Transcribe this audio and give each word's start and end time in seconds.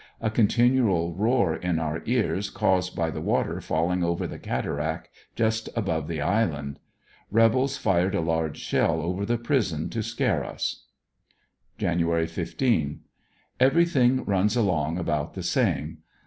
A 0.19 0.31
continual 0.31 1.13
roar 1.13 1.55
in 1.55 1.77
our 1.77 2.01
ears 2.07 2.49
caused 2.49 2.95
by 2.95 3.11
the 3.11 3.21
water 3.21 3.61
falling 3.61 4.03
over 4.03 4.25
the 4.25 4.39
cataract 4.39 5.09
just 5.35 5.69
above 5.75 6.07
the 6.07 6.19
island. 6.19 6.79
Rebels 7.29 7.77
fired 7.77 8.15
a 8.15 8.19
large 8.19 8.57
shell 8.59 8.99
over 8.99 9.27
the 9.27 9.37
prison 9.37 9.91
to 9.91 10.01
scare 10.01 10.43
us. 10.43 10.85
Jan. 11.77 11.99
15.— 12.25 13.01
Everything 13.59 14.23
runs 14.25 14.55
along 14.55 14.97
about 14.97 15.35
the 15.35 15.43
same. 15.43 15.99